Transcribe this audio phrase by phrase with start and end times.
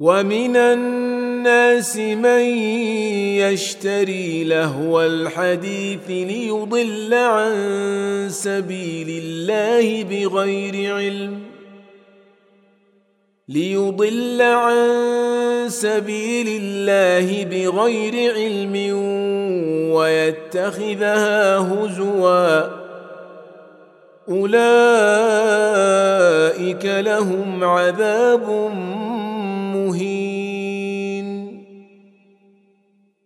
[0.00, 2.44] ومن الناس من
[3.40, 11.40] يشتري لهو الحديث ليضل عن سبيل الله بغير علم
[13.48, 14.84] ليضل عن
[15.68, 18.74] سبيل الله بغير علم
[19.92, 22.86] ويتخذها هزوا
[24.28, 24.66] اولئك
[26.84, 28.70] لهم عذاب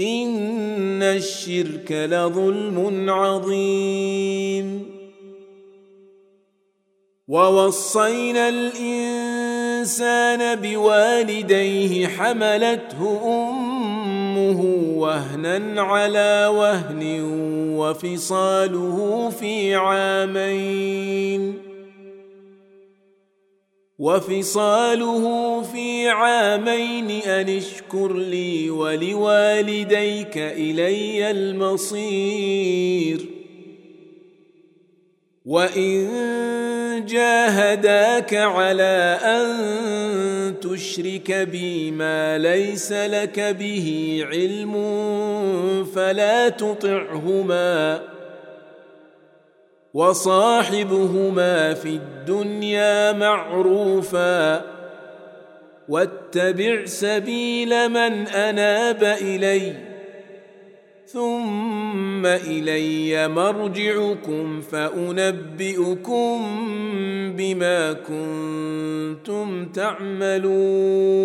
[0.00, 4.92] ان الشرك لظلم عظيم.
[7.28, 9.90] ووصينا الانسان
[10.60, 14.60] بوالديه حملته امه
[14.96, 17.20] وهنا على وهن
[17.78, 21.71] وفصاله في عامين
[23.98, 33.26] وفصاله في عامين أن اشكر لي ولوالديك إلي المصير.
[35.44, 36.08] وإن
[37.08, 44.74] جاهداك على أن تشرك بي ما ليس لك به علم
[45.94, 48.11] فلا تطعهما.
[49.94, 54.64] وصاحبهما في الدنيا معروفا
[55.88, 59.72] واتبع سبيل من أناب إلي
[61.06, 66.38] ثم إلي مرجعكم فأنبئكم
[67.36, 71.22] بما كنتم تعملون.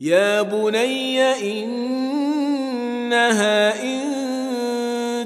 [0.00, 1.22] يا بني
[1.62, 2.42] إنها
[3.82, 3.91] ان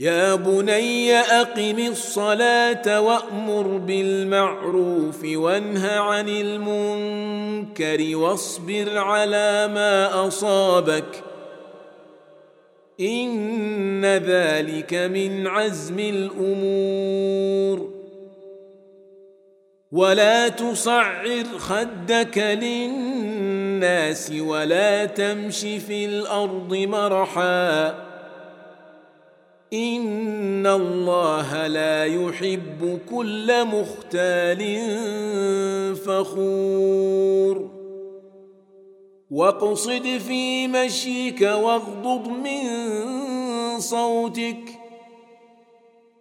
[0.00, 11.22] يا بني اقم الصلاه وامر بالمعروف وانه عن المنكر واصبر على ما اصابك
[13.00, 17.96] ان ذلك من عزم الأمور.
[19.92, 28.15] ولا تصعر خدك للناس ولا تمش في الأرض مرحا
[29.72, 34.86] ان الله لا يحب كل مختال
[35.96, 37.70] فخور
[39.30, 42.60] واقصد في مشيك واغضض من
[43.78, 44.78] صوتك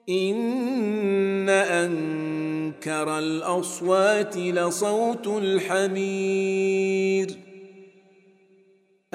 [0.10, 6.66] ان انكر الاصوات لصوت الحمير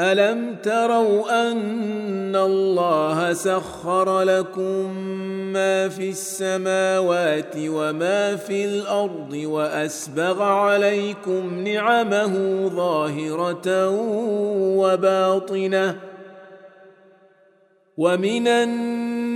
[0.01, 4.97] ألم تروا أن الله سخر لكم
[5.53, 13.89] ما في السماوات وما في الأرض وأسبغ عليكم نعمه ظاهرة
[14.79, 15.97] وباطنة
[17.97, 19.20] ومن الناس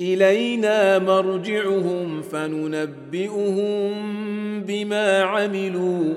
[0.00, 3.92] إلينا مرجعهم فننبئهم
[4.62, 6.14] بما عملوا.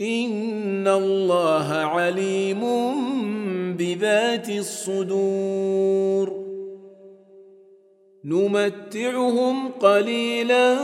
[0.00, 2.60] إن الله عليم
[3.76, 6.40] بذات الصدور.
[8.24, 10.76] نمتعهم قليلا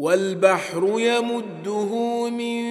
[0.00, 2.64] والبحر يمده من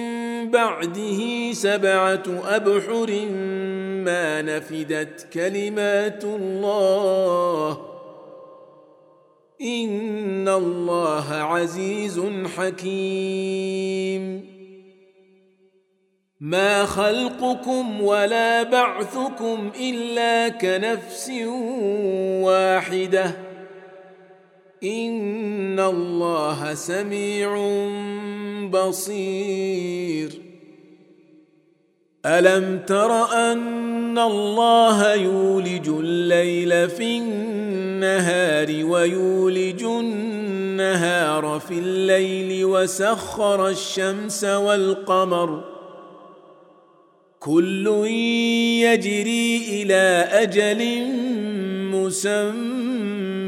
[0.50, 3.28] بعده سبعة أبحر
[4.04, 7.80] ما نفدت كلمات الله.
[9.62, 12.22] إن الله عزيز
[12.56, 14.50] حكيم.
[16.40, 21.30] ما خلقكم ولا بعثكم إلا كنفس
[22.42, 23.49] واحدة.
[24.84, 27.78] ان الله سميع
[28.70, 30.30] بصير.
[32.26, 33.12] الم تر
[33.52, 45.64] ان الله يولج الليل في النهار ويولج النهار في الليل وسخر الشمس والقمر.
[47.40, 47.86] كل
[48.84, 51.06] يجري إلى أجل
[51.94, 52.69] مسمى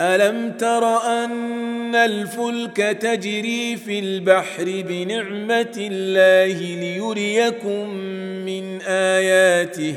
[0.00, 7.90] ألم تر أن الفلك تجري في البحر بنعمة الله ليريكم
[8.44, 9.94] من آياته؟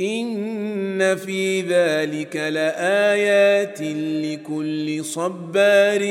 [0.00, 3.80] إن في ذلك لآيات
[4.24, 6.02] لكل صبار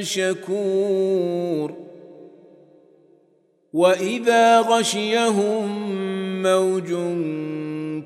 [0.00, 1.74] شكور.
[3.72, 5.92] وإذا غشيهم
[6.42, 6.92] موج